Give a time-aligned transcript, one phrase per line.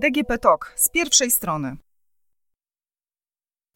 [0.00, 1.76] DGP Talk z pierwszej strony.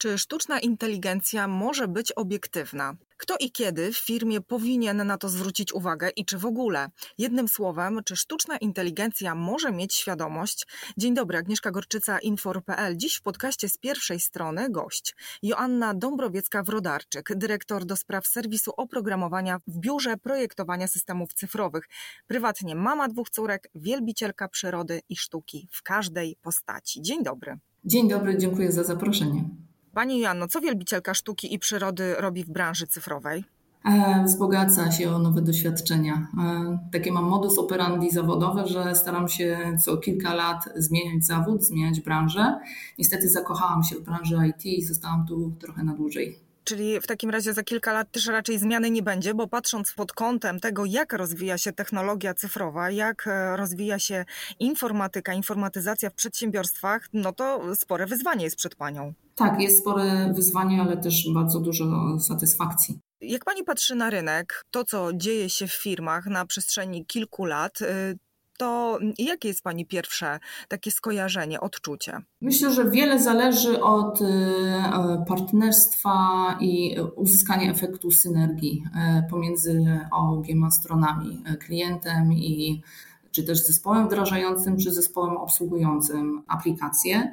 [0.04, 2.96] Czy sztuczna inteligencja może być obiektywna?
[3.16, 6.88] Kto i kiedy w firmie powinien na to zwrócić uwagę i czy w ogóle?
[7.18, 10.66] Jednym słowem, czy sztuczna inteligencja może mieć świadomość?
[10.96, 12.96] Dzień dobry, Agnieszka Gorczyca, Infor.pl.
[12.96, 19.78] Dziś w podcaście z pierwszej strony gość Joanna Dąbrowiecka-Wrodarczyk, dyrektor do spraw serwisu oprogramowania w
[19.78, 21.88] Biurze Projektowania Systemów Cyfrowych.
[22.26, 27.02] Prywatnie mama dwóch córek, wielbicielka przyrody i sztuki w każdej postaci.
[27.02, 27.58] Dzień dobry.
[27.84, 29.63] Dzień dobry, dziękuję za zaproszenie.
[29.94, 33.44] Pani Joanno, co wielbicielka sztuki i przyrody robi w branży cyfrowej?
[33.84, 36.28] E, wzbogaca się o nowe doświadczenia.
[36.38, 42.00] E, takie mam modus operandi zawodowe, że staram się co kilka lat zmieniać zawód, zmieniać
[42.00, 42.58] branżę.
[42.98, 46.43] Niestety zakochałam się w branży IT i zostałam tu trochę na dłużej.
[46.64, 50.12] Czyli w takim razie za kilka lat też raczej zmiany nie będzie, bo patrząc pod
[50.12, 54.24] kątem tego, jak rozwija się technologia cyfrowa, jak e, rozwija się
[54.58, 59.12] informatyka, informatyzacja w przedsiębiorstwach, no to spore wyzwanie jest przed Panią.
[59.34, 61.84] Tak, jest spore wyzwanie, ale też bardzo dużo
[62.18, 62.98] satysfakcji.
[63.20, 67.80] Jak Pani patrzy na rynek, to co dzieje się w firmach na przestrzeni kilku lat,
[67.80, 68.18] y,
[68.58, 70.38] to jakie jest Pani pierwsze
[70.68, 72.18] takie skojarzenie, odczucie?
[72.40, 74.24] Myślę, że wiele zależy od y,
[75.28, 76.18] partnerstwa
[76.60, 82.82] i uzyskania efektu synergii y, pomiędzy obiema stronami, klientem i
[83.30, 87.32] czy też zespołem wdrażającym, czy zespołem obsługującym aplikację.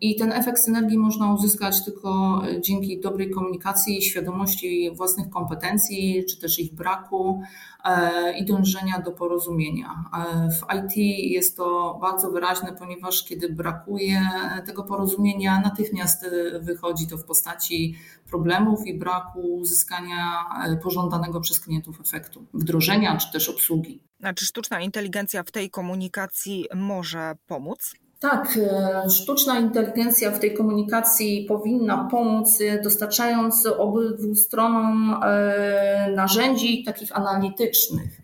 [0.00, 6.40] I ten efekt synergii można uzyskać tylko e, dzięki dobrej komunikacji, świadomości własnych kompetencji, czy
[6.40, 7.42] też ich braku
[7.84, 10.04] e, i dążenia do porozumienia.
[10.14, 10.96] E, w IT
[11.32, 14.20] jest to bardzo wyraźne, ponieważ kiedy brakuje
[14.66, 16.26] tego porozumienia, natychmiast
[16.60, 17.94] wychodzi to w postaci
[18.30, 20.44] problemów i braku uzyskania
[20.82, 24.02] pożądanego przez klientów efektu, wdrożenia czy też obsługi.
[24.22, 27.94] A czy sztuczna inteligencja w tej komunikacji może pomóc?
[28.20, 36.84] Tak, e, sztuczna inteligencja w tej komunikacji powinna pomóc, e, dostarczając obydwu stronom e, narzędzi
[36.84, 38.20] takich analitycznych.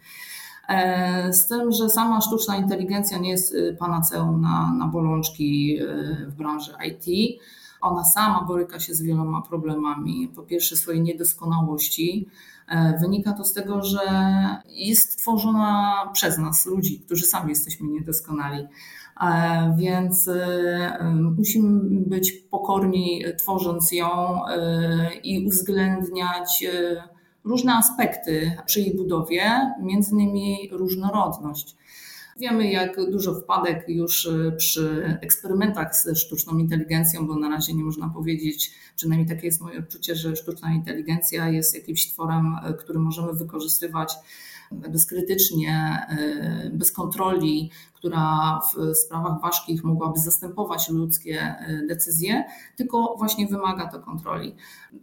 [1.31, 5.79] Z tym, że sama sztuczna inteligencja nie jest panaceum na, na bolączki
[6.27, 7.41] w branży IT.
[7.81, 10.33] Ona sama boryka się z wieloma problemami.
[10.37, 12.29] Po pierwsze, swojej niedoskonałości.
[13.01, 14.01] Wynika to z tego, że
[14.67, 18.67] jest tworzona przez nas, ludzi, którzy sami jesteśmy niedoskonali
[19.77, 26.65] więc e, musimy być pokorni, tworząc ją e, i uwzględniać
[27.45, 29.43] różne aspekty przy jej budowie,
[29.83, 31.77] między innymi różnorodność.
[32.41, 38.09] Wiemy, jak dużo wpadek już przy eksperymentach ze sztuczną inteligencją, bo na razie nie można
[38.09, 44.15] powiedzieć, przynajmniej takie jest moje odczucie, że sztuczna inteligencja jest jakimś tworem, który możemy wykorzystywać
[44.75, 46.07] bezkrytycznie,
[46.67, 52.45] y, bez kontroli, która w sprawach ważkich mogłaby zastępować ludzkie y, decyzje,
[52.77, 54.55] tylko właśnie wymaga to kontroli.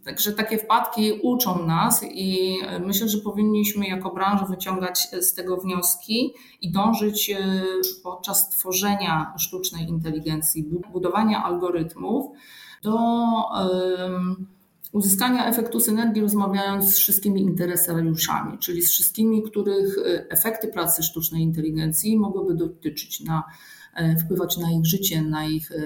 [0.03, 6.33] Także takie wpadki uczą nas i myślę, że powinniśmy jako branża wyciągać z tego wnioski
[6.61, 12.31] i dążyć y, podczas tworzenia sztucznej inteligencji, budowania algorytmów
[12.83, 12.97] do
[14.91, 21.41] uzyskania efektu synergii rozmawiając z wszystkimi interesariuszami, czyli z wszystkimi, których e, efekty pracy sztucznej
[21.41, 23.43] inteligencji mogłyby dotyczyć, na,
[23.95, 25.77] e, wpływać na ich życie, na ich e,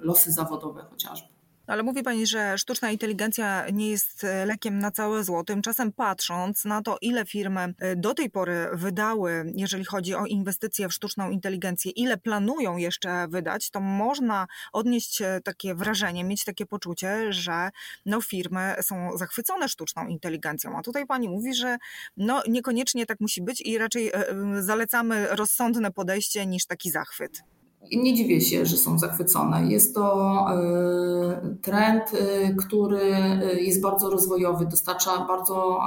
[0.00, 1.35] losy zawodowe chociażby.
[1.66, 5.44] Ale mówi Pani, że sztuczna inteligencja nie jest e, lekiem na całe zło.
[5.44, 10.88] Tymczasem patrząc na to, ile firmy e, do tej pory wydały, jeżeli chodzi o inwestycje
[10.88, 16.66] w sztuczną inteligencję, ile planują jeszcze wydać, to można odnieść e, takie wrażenie, mieć takie
[16.66, 17.70] poczucie, że
[18.06, 20.78] no, firmy są zachwycone sztuczną inteligencją.
[20.78, 21.76] A tutaj Pani mówi, że
[22.16, 24.12] no, niekoniecznie tak musi być i raczej
[24.60, 27.55] zalecamy rozsądne podejście niż taki zachwyt.
[27.92, 29.66] Nie dziwię się, że są zachwycone.
[29.66, 35.80] Jest to e, trend, e, który e, jest bardzo rozwojowy, dostarcza bardzo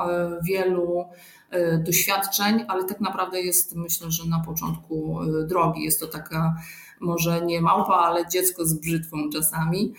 [0.44, 1.06] wielu
[1.86, 5.84] doświadczeń, ale tak naprawdę jest, myślę, że na początku drogi.
[5.84, 6.56] Jest to taka
[7.00, 9.94] może nie małpa, ale dziecko z brzytwą czasami.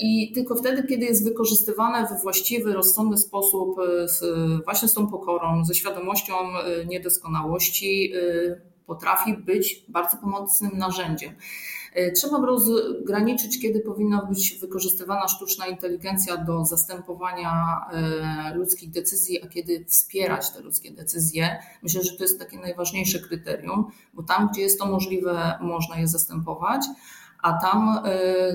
[0.00, 3.76] I tylko wtedy, kiedy jest wykorzystywane we właściwy, rozsądny sposób,
[4.06, 4.24] z,
[4.64, 6.34] właśnie z tą pokorą, ze świadomością
[6.86, 8.12] niedoskonałości,
[8.86, 11.34] potrafi być bardzo pomocnym narzędziem.
[11.94, 19.48] E, trzeba rozgraniczyć, kiedy powinna być wykorzystywana sztuczna inteligencja do zastępowania e, ludzkich decyzji, a
[19.48, 21.58] kiedy wspierać te ludzkie decyzje.
[21.82, 26.08] Myślę, że to jest takie najważniejsze kryterium, bo tam, gdzie jest to możliwe, można je
[26.08, 26.86] zastępować
[27.44, 28.00] a tam,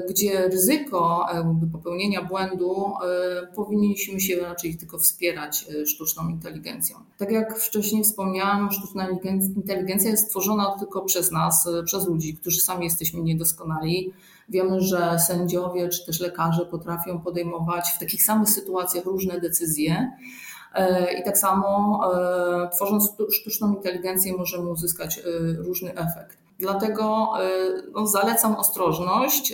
[0.10, 1.26] gdzie ryzyko
[1.72, 2.94] popełnienia błędu,
[3.56, 6.98] powinniśmy się raczej tylko wspierać sztuczną inteligencją.
[7.18, 9.10] Tak jak wcześniej wspomniałam, sztuczna
[9.56, 14.14] inteligencja jest stworzona tylko przez nas, przez ludzi, którzy sami jesteśmy niedoskonali.
[14.50, 20.12] Wiemy, że sędziowie czy też lekarze potrafią podejmować w takich samych sytuacjach różne decyzje.
[20.74, 25.22] E, I tak samo e, tworząc sztuczną inteligencję możemy uzyskać e,
[25.54, 26.38] różny efekt.
[26.60, 27.34] Dlatego
[27.94, 29.54] no, zalecam ostrożność,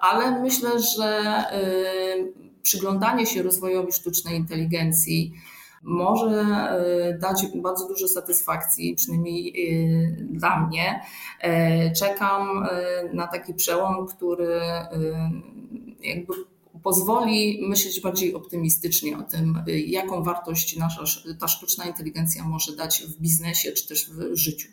[0.00, 1.22] ale myślę, że
[2.62, 5.32] przyglądanie się rozwojowi sztucznej inteligencji
[5.82, 6.46] może
[7.20, 9.54] dać bardzo dużo satysfakcji, przynajmniej
[10.30, 11.00] dla mnie.
[11.98, 12.66] Czekam
[13.12, 14.60] na taki przełom, który
[16.00, 16.34] jakby
[16.84, 21.04] pozwoli myśleć bardziej optymistycznie o tym, jaką wartość nasza
[21.40, 24.68] ta sztuczna inteligencja może dać w biznesie czy też w życiu.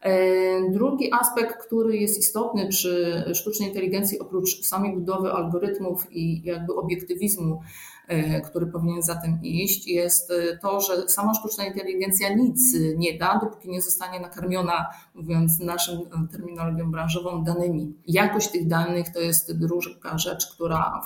[0.00, 6.74] E, drugi aspekt, który jest istotny przy sztucznej inteligencji, oprócz samej budowy algorytmów i jakby
[6.74, 7.60] obiektywizmu,
[8.08, 13.38] e, który powinien za tym iść, jest to, że sama sztuczna inteligencja nic nie da,
[13.38, 17.94] dopóki nie zostanie nakarmiona, mówiąc naszą terminologią branżową, danymi.
[18.06, 21.00] Jakość tych danych to jest druga rzecz, która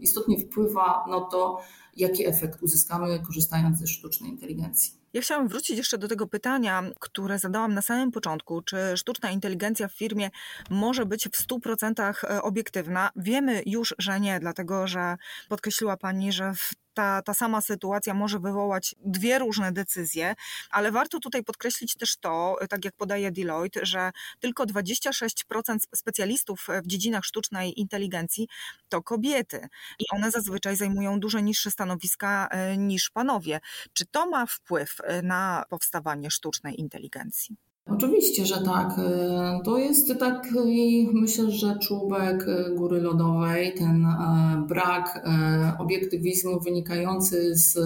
[0.00, 1.60] istotnie wpływa na to,
[1.96, 5.01] jaki efekt uzyskamy korzystając ze sztucznej inteligencji.
[5.12, 8.62] Ja chciałam wrócić jeszcze do tego pytania, które zadałam na samym początku.
[8.62, 10.30] Czy sztuczna inteligencja w firmie
[10.70, 13.10] może być w 100% e, obiektywna?
[13.16, 15.16] Wiemy już, że nie, dlatego że
[15.48, 20.34] podkreśliła Pani, że w ta, ta sama sytuacja może wywołać dwie różne decyzje,
[20.70, 24.10] ale warto tutaj podkreślić też to, tak jak podaje Deloitte, że
[24.40, 28.48] tylko 26% specjalistów w dziedzinach sztucznej inteligencji
[28.88, 29.68] to kobiety
[29.98, 33.60] i one zazwyczaj zajmują dużo niższe stanowiska e, niż panowie.
[33.92, 37.71] Czy to ma wpływ e, na powstawanie sztucznej inteligencji?
[37.86, 38.98] Oczywiście, że tak.
[38.98, 47.54] E, to jest taki, myślę, że czubek góry lodowej, ten e, brak e, obiektywizmu wynikający
[47.54, 47.78] z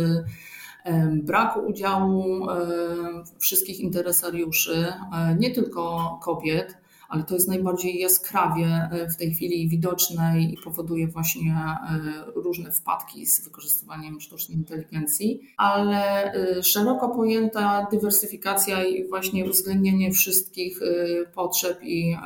[1.12, 2.46] braku udziału
[3.38, 4.92] wszystkich interesariuszy,
[5.38, 6.76] nie tylko kobiet,
[7.08, 12.00] ale to jest najbardziej jaskrawie e, w tej chwili widoczne i powoduje właśnie e,
[12.34, 20.80] różne wpadki z wykorzystywaniem sztucznej inteligencji, ale e, szeroko pojęta dywersyfikacja i właśnie uwzględnienie wszystkich
[21.34, 22.16] potrzeb i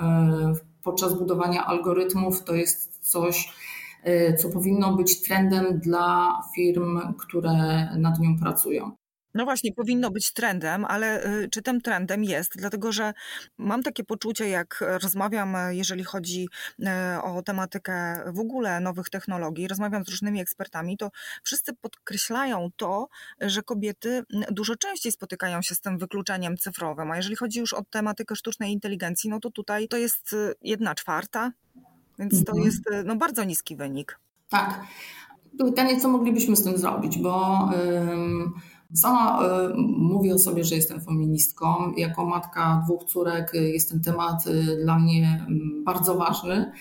[0.83, 3.55] podczas budowania algorytmów to jest coś,
[4.39, 9.00] co powinno być trendem dla firm, które nad nią pracują.
[9.35, 12.57] No właśnie, powinno być trendem, ale y, czy tym trendem jest?
[12.57, 13.13] Dlatego, że
[13.59, 16.49] mam takie poczucie, jak rozmawiam, jeżeli chodzi
[16.87, 21.11] e, o tematykę w ogóle nowych technologii, rozmawiam z różnymi ekspertami, to
[21.43, 23.09] wszyscy podkreślają to,
[23.41, 27.11] że kobiety dużo częściej spotykają się z tym wykluczeniem cyfrowym.
[27.11, 30.95] A jeżeli chodzi już o tematykę sztucznej inteligencji, no to tutaj to jest y, jedna
[30.95, 31.53] czwarta,
[32.19, 32.67] więc to mhm.
[32.67, 34.19] jest y, no, bardzo niski wynik.
[34.49, 34.81] Tak.
[35.59, 37.69] Pytanie, co moglibyśmy z tym zrobić, bo.
[38.95, 41.93] Sama y, mówię o sobie, że jestem feministką.
[41.97, 46.73] Jako matka dwóch córek y, jest ten temat y, dla mnie mm, bardzo ważny,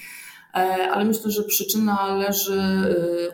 [0.53, 0.57] e,
[0.91, 2.61] ale myślę, że przyczyna leży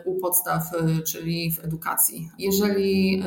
[0.04, 0.62] u podstaw,
[1.06, 2.30] czyli w edukacji.
[2.38, 3.22] Jeżeli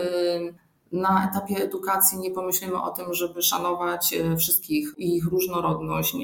[0.92, 6.20] na etapie edukacji nie pomyślimy o tym, żeby szanować e, wszystkich i ich różnorodność, e,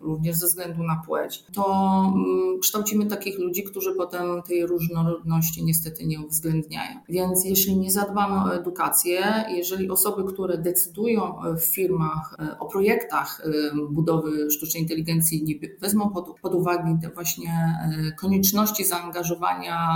[0.00, 6.06] również ze względu na płeć, to mm, kształcimy takich ludzi, którzy potem tej różnorodności niestety
[6.06, 7.00] nie uwzględniają.
[7.08, 13.46] Więc jeśli nie zadbamy o edukację, jeżeli osoby, które decydują w firmach e, o projektach
[13.90, 17.78] budowy sztucznej inteligencji, nie wezmą pod, pod uwagę te właśnie
[18.18, 19.88] konieczności zaangażowania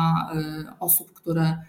[0.80, 1.64] osób, które E,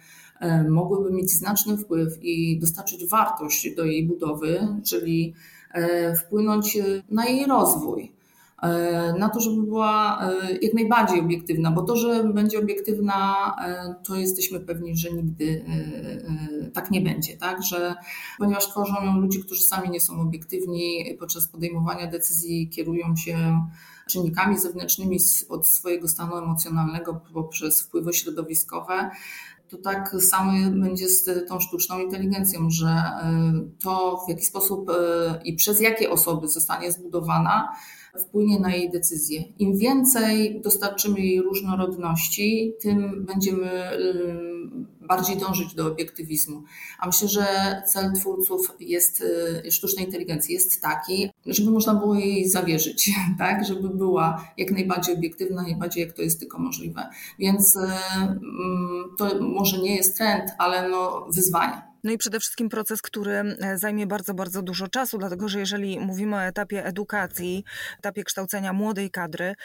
[0.69, 5.33] mogłyby mieć znaczny wpływ i dostarczyć wartość do jej budowy, czyli
[5.71, 6.77] e, wpłynąć
[7.09, 8.11] na jej rozwój,
[8.61, 10.19] e, na to, żeby była
[10.61, 13.55] jak najbardziej obiektywna, bo to, że będzie obiektywna,
[14.03, 15.65] to jesteśmy pewni, że nigdy
[16.73, 17.63] tak nie będzie, tak?
[17.63, 17.95] Że,
[18.37, 23.61] ponieważ tworzą ludzi, którzy sami nie są obiektywni, podczas podejmowania decyzji kierują się
[24.07, 25.17] czynnikami zewnętrznymi
[25.49, 29.09] od swojego stanu emocjonalnego poprzez wpływy środowiskowe,
[29.75, 33.53] to tak samo będzie z tą sztuczną inteligencją, że e,
[33.83, 34.93] to w jaki sposób e,
[35.43, 37.69] i przez jakie osoby zostanie zbudowana,
[38.19, 39.43] wpłynie na jej decyzje.
[39.59, 43.69] Im więcej dostarczymy jej różnorodności, tym będziemy
[45.07, 46.63] bardziej dążyć do obiektywizmu.
[46.99, 47.45] A myślę, że
[47.87, 49.23] cel twórców jest,
[49.65, 53.65] y, sztucznej inteligencji jest taki, żeby można było jej zawierzyć, tak?
[53.65, 57.09] żeby była jak najbardziej obiektywna, najbardziej jak to jest tylko możliwe.
[57.39, 61.95] Więc y, mm, to może nie jest trend, ale no wyzwanie.
[62.05, 66.35] No i przede wszystkim proces, który zajmie bardzo, bardzo dużo czasu, dlatego że jeżeli mówimy
[66.35, 67.63] o etapie edukacji,
[67.99, 69.55] etapie kształcenia młodej kadry,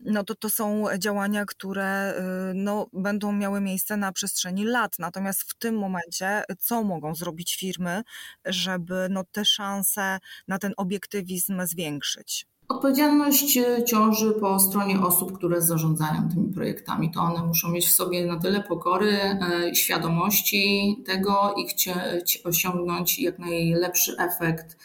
[0.00, 2.14] no to to są działania, które
[2.50, 4.98] y, no, będą miały miejsce na przestrzeni lat.
[4.98, 8.02] Natomiast w tym momencie, co mogą zrobić firmy,
[8.44, 12.46] żeby no, te szanse na ten obiektywizm zwiększyć?
[12.68, 17.10] Odpowiedzialność e, ciąży po stronie osób, które zarządzają tymi projektami.
[17.10, 23.18] To one muszą mieć w sobie na tyle pokory, e, świadomości tego i chcieć osiągnąć
[23.18, 24.76] jak najlepszy efekt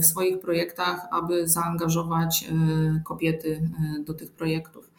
[0.00, 2.48] w swoich projektach, aby zaangażować
[3.04, 3.70] kobiety
[4.04, 4.90] do tych projektów.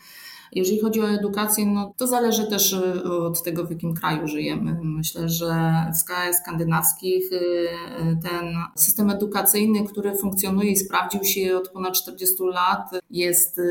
[0.54, 2.74] Jeżeli chodzi o edukację, no to zależy też
[3.06, 4.80] od tego, w jakim kraju żyjemy.
[4.84, 7.30] Myślę, że w krajach skandynawskich
[8.24, 13.62] ten system edukacyjny, który funkcjonuje i sprawdził się od ponad 40 lat, jest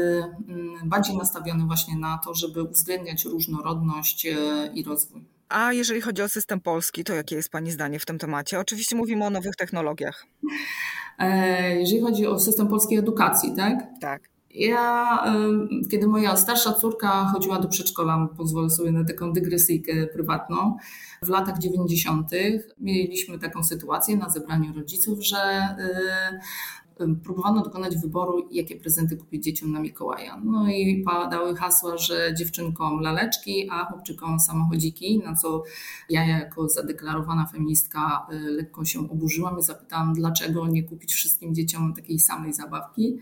[0.85, 4.27] bardziej nastawiony właśnie na to, żeby uwzględniać różnorodność
[4.75, 5.40] i rozwój.
[5.51, 8.61] A jeżeli chodzi o system polski, to jakie jest Pani zdanie w tym temacie?
[8.61, 10.27] Oczywiście mówimy o nowych technologiach.
[11.19, 13.87] E, jeżeli chodzi o system polskiej edukacji, tak?
[14.01, 14.23] Tak.
[14.55, 15.25] Ja,
[15.91, 20.77] kiedy moja starsza córka chodziła do przedszkola, pozwolę sobie na taką dygresyjkę prywatną,
[21.23, 22.31] w latach 90.
[22.79, 25.39] mieliśmy taką sytuację na zebraniu rodziców, że
[27.25, 30.41] próbowano dokonać wyboru, jakie prezenty kupić dzieciom na Mikołaja.
[30.45, 35.63] No i padały hasła, że dziewczynkom laleczki, a chłopczykom samochodziki, na co
[36.11, 41.95] ja jako zadeklarowana feministka y, lekko się oburzyłam i zapytałam, dlaczego nie kupić wszystkim dzieciom
[41.95, 43.19] takiej samej zabawki.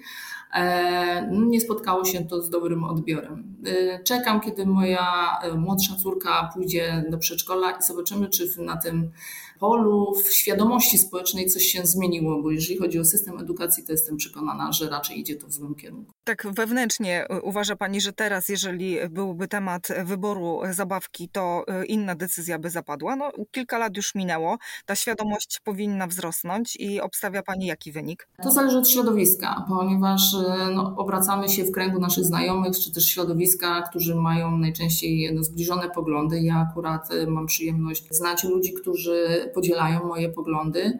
[0.54, 3.56] E, nie spotkało się to z dobrym odbiorem.
[3.66, 9.10] Y, czekam, kiedy moja młodsza córka pójdzie do przedszkola i zobaczymy, czy na tym
[9.58, 14.16] polu w świadomości społecznej coś się zmieniło, bo jeżeli chodzi o system edukacji, to jestem
[14.16, 16.12] przekonana, że raczej idzie to w złym kierunku.
[16.24, 22.58] Tak wewnętrznie uważa Pani, że teraz, jeżeli byłby temat wyboru zabawki, to e, inna decyzja
[22.58, 23.16] by zapadła?
[23.16, 28.28] No, kilka lat już minęło, ta świadomość powinna wzrosnąć i obstawia Pani jaki wynik?
[28.42, 33.06] To zależy od środowiska, ponieważ e, no, obracamy się w kręgu naszych znajomych, czy też
[33.06, 36.40] środowiska, którzy mają najczęściej no, zbliżone poglądy.
[36.40, 40.98] Ja akurat mam przyjemność znać ludzi, którzy podzielają moje poglądy,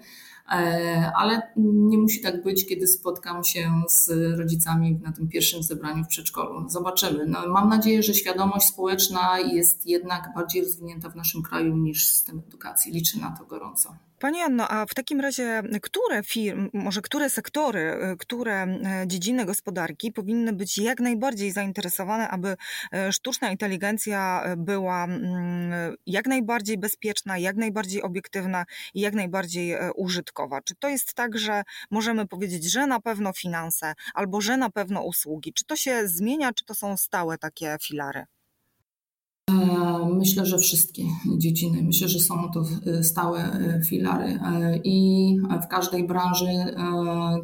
[0.50, 6.04] e, ale nie musi tak być, kiedy spotkam się z rodzicami na tym pierwszym zebraniu
[6.04, 6.68] w przedszkolu.
[6.68, 7.26] Zobaczymy.
[7.26, 12.42] No, mam nadzieję, że świadomość społeczna jest jednak bardziej rozwinięta w naszym kraju niż system
[12.48, 12.92] edukacji.
[12.92, 13.96] Liczę na to gorąco.
[14.18, 19.44] Pani Anno, a w takim razie które firmy, może które sektory, y, które y, dziedziny
[19.44, 22.56] gospodarki powinny być jak najbardziej zainteresowane, aby
[23.08, 30.62] y, sztuczna inteligencja była mm, jak najbardziej bezpieczna, jak najbardziej obiektywna i jak najbardziej użytkowa?
[30.62, 35.02] Czy to jest tak, że możemy powiedzieć, że na pewno finanse albo że na pewno
[35.02, 35.52] usługi?
[35.52, 38.26] Czy to się zmienia, czy to są stałe takie filary?
[39.48, 41.02] E, myślę, że wszystkie
[41.36, 41.82] dziedziny.
[41.82, 44.38] Myślę, że są to e, stałe e, filary
[44.84, 46.46] i w każdej branży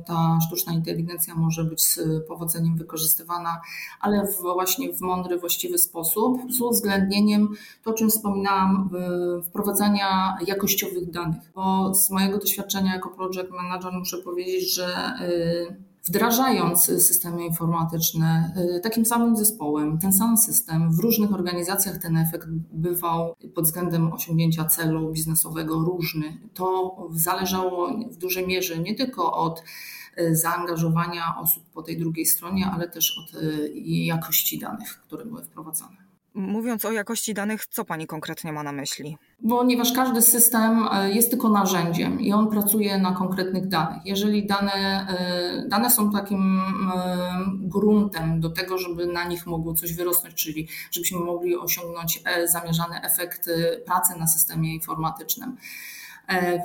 [0.07, 3.61] ta sztuczna inteligencja może być z powodzeniem wykorzystywana,
[4.01, 7.49] ale właśnie w mądry, właściwy sposób, z uwzględnieniem
[7.83, 8.91] to, o czym wspominałam,
[9.45, 11.53] wprowadzania jakościowych danych.
[11.55, 14.87] Bo z mojego doświadczenia jako project manager muszę powiedzieć, że
[16.05, 22.49] wdrażając systemy informatyczne y, takim samym zespołem, ten sam system w różnych organizacjach ten efekt
[22.73, 26.39] bywał pod względem osiągnięcia celu biznesowego różny.
[26.55, 29.63] To zależało w dużej mierze nie tylko od
[30.19, 35.45] y, zaangażowania osób po tej drugiej stronie, ale też od y, jakości danych, które były
[35.45, 36.05] wprowadzane.
[36.35, 39.17] Mówiąc o jakości danych, co Pani konkretnie ma na myśli?
[39.49, 44.03] Ponieważ każdy system e, jest tylko narzędziem i on pracuje na konkretnych danych.
[44.05, 49.93] Jeżeli dane, e, dane są takim e, gruntem do tego, żeby na nich mogło coś
[49.93, 53.51] wyrosnąć, czyli żebyśmy mogli osiągnąć zamierzany efekt
[53.87, 55.57] pracy na systemie informatycznym.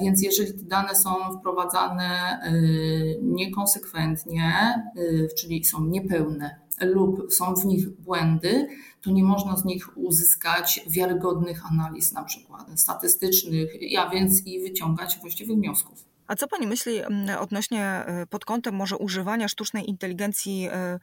[0.01, 2.39] Więc jeżeli te dane są wprowadzane
[3.21, 4.53] niekonsekwentnie,
[5.37, 8.67] czyli są niepełne lub są w nich błędy,
[9.01, 15.19] to nie można z nich uzyskać wiarygodnych analiz, na przykład statystycznych, a więc i wyciągać
[15.21, 16.09] właściwych wniosków.
[16.27, 20.99] A co Pani myśli mm, odnośnie e, pod kątem może używania sztucznej inteligencji e,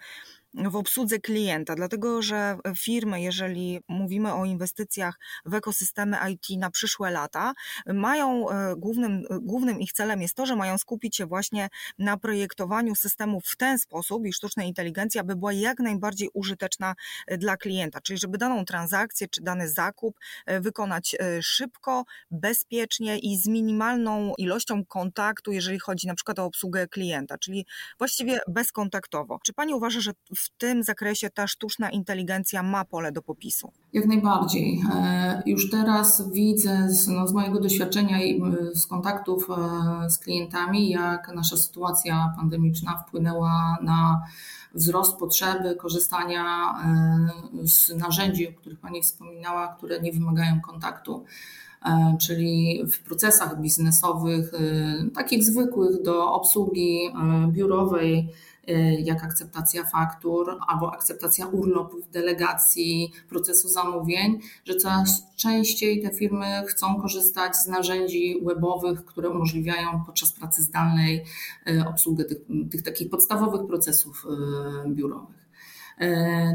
[0.64, 7.10] w obsłudze klienta, dlatego że firmy, jeżeli mówimy o inwestycjach w ekosystemy IT na przyszłe
[7.10, 7.52] lata,
[7.86, 12.94] mają e, głównym, głównym ich celem jest to, że mają skupić się właśnie na projektowaniu
[12.94, 16.94] systemów w ten sposób i sztuczna inteligencja by była jak najbardziej użyteczna
[17.26, 23.36] e, dla klienta, czyli żeby daną transakcję czy dany zakup e, wykonać szybko, bezpiecznie i
[23.36, 27.66] z minimalną ilością kontaktu, jeżeli chodzi na przykład o obsługę klienta, czyli
[27.98, 29.38] właściwie bezkontaktowo.
[29.44, 33.72] Czy Pani uważa, że w w tym zakresie ta sztuczna inteligencja ma pole do popisu?
[33.92, 34.82] Jak najbardziej.
[34.94, 38.42] E, już teraz widzę z, no, z mojego doświadczenia i
[38.74, 44.22] z kontaktów e, z klientami, jak nasza sytuacja pandemiczna wpłynęła na
[44.74, 46.44] wzrost potrzeby korzystania
[46.84, 51.24] e, z narzędzi, o których Pani wspominała, które nie wymagają kontaktu
[52.20, 54.52] czyli w procesach biznesowych,
[55.14, 56.98] takich zwykłych do obsługi
[57.48, 58.28] biurowej,
[58.98, 67.00] jak akceptacja faktur albo akceptacja urlopów, delegacji, procesu zamówień, że coraz częściej te firmy chcą
[67.00, 71.24] korzystać z narzędzi webowych, które umożliwiają podczas pracy zdalnej
[71.68, 72.38] y, obsługę tych,
[72.70, 74.26] tych takich podstawowych procesów
[74.86, 75.46] y, biurowych.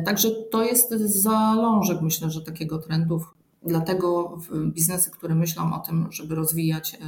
[0.06, 0.90] Także to jest
[1.22, 3.22] zalążek, myślę, że takiego trendu.
[3.64, 7.00] Dlatego biznesy, które myślą o tym, żeby rozwijać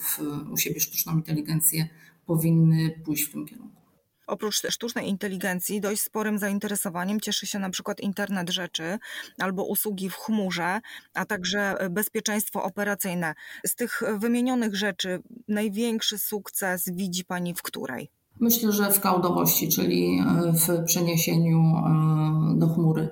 [0.00, 1.88] w, u siebie sztuczną inteligencję,
[2.26, 3.81] powinny pójść w tym kierunku.
[4.26, 8.98] Oprócz sztucznej inteligencji dość sporym zainteresowaniem cieszy się na przykład internet rzeczy
[9.38, 10.80] albo usługi w chmurze,
[11.14, 13.34] a także bezpieczeństwo operacyjne.
[13.66, 18.10] Z tych wymienionych rzeczy największy sukces widzi Pani w której?
[18.40, 23.08] Myślę, że w cloudowości, czyli w przeniesieniu e, do chmury.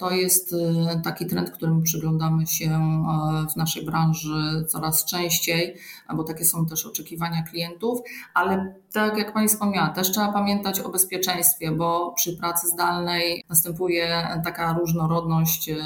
[0.00, 0.56] To jest y,
[1.04, 5.76] taki trend, którym przyglądamy się e, w naszej branży coraz częściej,
[6.16, 8.00] bo takie są też oczekiwania klientów,
[8.34, 14.28] ale tak jak Pani wspomniała, też trzeba pamiętać o bezpieczeństwie, bo przy pracy zdalnej następuje
[14.44, 15.76] taka różnorodność e,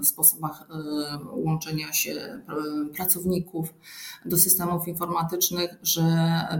[0.00, 2.40] w sposobach e, łączenia się
[2.96, 3.74] pracowników
[4.24, 6.02] do systemów informatycznych, że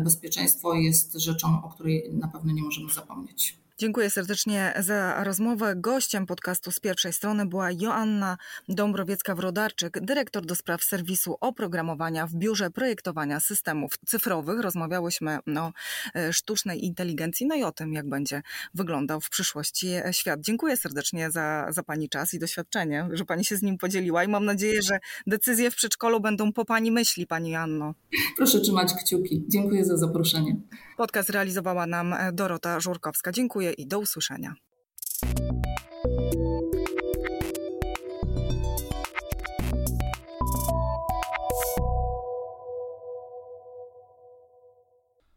[0.05, 3.61] bezpieczeństwo jest rzeczą, o której na pewno nie możemy zapomnieć.
[3.81, 5.75] Dziękuję serdecznie za rozmowę.
[5.77, 8.37] Gościem podcastu z pierwszej strony była Joanna
[8.69, 14.61] Dąbrowiecka-Wrodarczyk, dyrektor do spraw serwisu oprogramowania w Biurze Projektowania Systemów Cyfrowych.
[14.61, 15.73] Rozmawiałyśmy o
[16.15, 18.43] e, sztucznej inteligencji, no i o tym, jak będzie
[18.75, 20.41] wyglądał w przyszłości świat.
[20.41, 24.29] Dziękuję serdecznie za, za Pani czas i doświadczenie, że Pani się z nim podzieliła i
[24.29, 27.95] mam nadzieję, że decyzje w przedszkolu będą po Pani myśli, Pani Anno.
[28.37, 29.45] Proszę trzymać kciuki.
[29.49, 30.57] Dziękuję za zaproszenie.
[30.97, 33.33] Podcast realizowała nam Dorota Żurkowska.
[33.33, 34.55] Dziękuję i do usłyszenia.